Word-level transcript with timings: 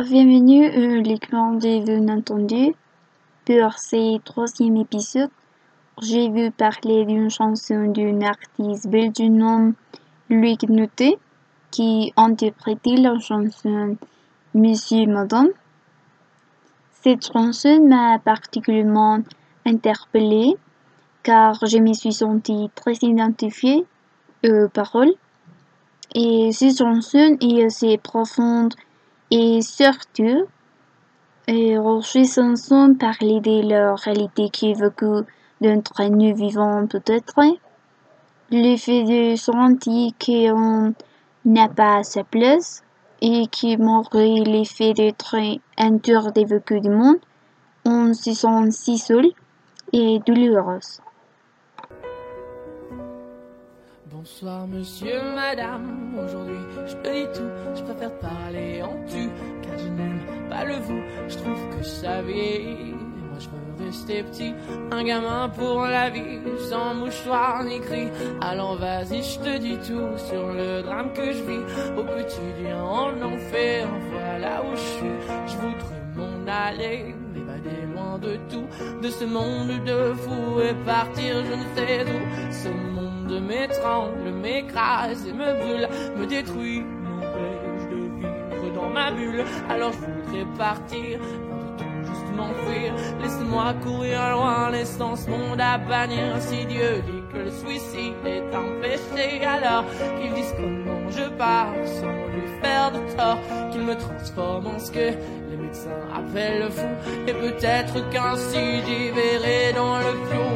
Bienvenue 0.00 0.68
au 0.68 1.02
l'écran 1.02 1.54
des 1.54 1.82
entendus. 2.08 2.72
Pour 3.44 3.72
ce 3.72 4.18
troisième 4.18 4.76
épisode, 4.76 5.30
j'ai 6.00 6.30
vu 6.30 6.52
parler 6.52 7.04
d'une 7.04 7.28
chanson 7.28 7.90
d'un 7.90 8.20
artiste 8.22 8.86
belge 8.86 9.14
du 9.14 9.28
nom 9.28 9.74
Loïc 10.30 10.68
Noté 10.68 11.18
qui 11.72 12.12
interprétait 12.16 12.94
la 12.94 13.18
chanson 13.18 13.96
Monsieur 14.54 15.04
Madame. 15.06 15.48
Cette 17.02 17.32
chanson 17.32 17.84
m'a 17.84 18.20
particulièrement 18.20 19.18
interpellée 19.66 20.54
car 21.24 21.58
je 21.66 21.78
me 21.78 21.92
suis 21.92 22.12
sentie 22.12 22.70
très 22.76 22.94
identifiée 23.02 23.84
aux 24.46 24.68
paroles. 24.68 25.14
Et 26.14 26.52
cette 26.52 26.78
chanson 26.78 27.36
est 27.40 27.64
assez 27.64 27.98
profonde 27.98 28.74
et 29.30 29.60
surtout, 29.62 30.46
ces 31.46 32.24
chansons 32.24 32.94
parler 32.94 33.40
de 33.40 33.68
la 33.68 33.94
réalité 33.94 34.48
qui 34.50 34.70
est 34.70 34.80
vécue 34.80 35.26
d'entre 35.60 36.04
nous 36.04 36.34
vivants 36.34 36.86
peut-être. 36.86 37.34
Le 38.50 38.76
fait 38.76 39.04
de 39.04 39.36
sentir 39.36 40.12
qu'on 40.24 40.94
n'a 41.44 41.68
pas 41.68 42.02
sa 42.02 42.24
place 42.24 42.82
et 43.20 43.46
qui 43.48 43.76
malgré 43.76 44.40
l'effet 44.40 44.94
d'être 44.94 45.36
un 45.76 45.98
tour 45.98 46.32
des 46.32 46.44
vécus 46.44 46.80
du 46.80 46.88
monde, 46.88 47.18
on 47.84 48.14
se 48.14 48.32
sent 48.32 48.70
si 48.70 48.98
seul 48.98 49.26
et 49.92 50.20
douloureuse. 50.26 51.00
Bonsoir 54.10 54.66
monsieur, 54.66 55.22
madame, 55.34 56.18
aujourd'hui 56.18 56.56
je 56.86 56.94
te 56.94 57.08
dis 57.08 57.38
tout, 57.38 57.76
je 57.76 57.82
préfère 57.82 58.18
parler 58.18 58.77
je 61.28 61.36
trouve 61.36 61.68
que 61.76 61.84
ça 61.84 62.22
vieillit. 62.22 62.94
Moi 62.94 63.38
je 63.38 63.48
veux 63.48 63.86
rester 63.86 64.22
petit, 64.22 64.54
un 64.90 65.04
gamin 65.04 65.48
pour 65.50 65.82
la 65.82 66.10
vie, 66.10 66.38
sans 66.68 66.94
mouchoir 66.94 67.62
ni 67.64 67.80
cri. 67.80 68.08
Alors 68.40 68.76
vas-y, 68.76 69.22
je 69.22 69.38
te 69.38 69.58
dis 69.58 69.78
tout 69.78 70.16
sur 70.16 70.52
le 70.52 70.82
drame 70.82 71.12
que 71.12 71.32
je 71.32 71.42
vis. 71.42 71.64
Au 71.96 72.04
quotidien 72.04 72.82
en 72.82 73.22
enfer, 73.22 73.86
voilà 74.10 74.62
où 74.62 74.74
je 74.74 74.88
suis. 74.96 75.16
Je 75.46 75.56
voudrais 75.56 76.02
m'en 76.16 76.50
aller, 76.50 77.14
loin 77.94 78.18
de 78.18 78.36
tout, 78.50 78.66
de 79.02 79.08
ce 79.08 79.24
monde 79.24 79.84
de 79.84 80.14
fous 80.14 80.60
et 80.60 80.74
partir 80.84 81.44
je 81.44 81.54
ne 81.54 81.76
sais 81.76 82.04
où. 82.04 82.52
Ce 82.52 82.68
monde 82.68 83.40
m'étrangle, 83.46 84.30
m'écrase 84.30 85.26
et 85.26 85.32
me 85.32 85.52
brûle, 85.60 85.88
me 86.16 86.26
détruit, 86.26 86.82
dans 88.88 88.94
ma 88.94 89.10
bulle. 89.10 89.44
Alors 89.68 89.92
je 89.92 89.98
voudrais 89.98 90.46
partir, 90.56 91.18
juste 92.02 92.36
m'enfuir. 92.36 92.92
Laisse-moi 93.20 93.74
courir 93.82 94.30
loin, 94.32 94.70
laissant 94.70 95.16
ce 95.16 95.28
monde 95.30 95.60
à 95.60 95.78
bannir. 95.78 96.40
Si 96.40 96.64
Dieu 96.66 97.02
dit 97.06 97.22
que 97.32 97.38
le 97.38 97.50
suicide 97.50 98.14
est 98.26 98.54
un 98.54 98.80
péché, 98.80 99.44
alors 99.44 99.84
qu'il 100.20 100.32
dise 100.34 100.54
comment 100.56 101.10
je 101.10 101.28
pars 101.36 101.72
sans 101.84 102.06
lui 102.34 102.46
faire 102.60 102.92
de 102.92 103.16
tort, 103.16 103.38
qu'il 103.70 103.82
me 103.82 103.94
transforme 103.94 104.66
en 104.66 104.78
ce 104.78 104.90
que 104.90 105.10
les 105.50 105.56
médecins 105.56 105.90
appellent 106.14 106.60
le 106.64 106.70
fou, 106.70 106.88
et 107.26 107.32
peut-être 107.32 108.08
qu'ainsi 108.10 108.82
j'y 108.86 109.10
verrai 109.10 109.72
dans 109.74 109.98
le 109.98 110.12
flou. 110.26 110.48